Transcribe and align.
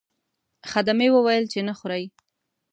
خدمې 0.71 1.07
وویل 1.15 1.45
چې 1.51 1.59
نه 1.67 1.73
خورئ. 1.79 2.03